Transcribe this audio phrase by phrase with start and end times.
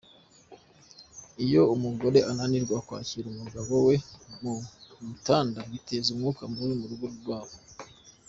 [1.45, 3.95] Iyo umugore ananirwa kwakira umugabo we
[4.41, 4.53] mu
[5.09, 7.55] gitanda, biteza umwuka mubi mu rugo rwabo.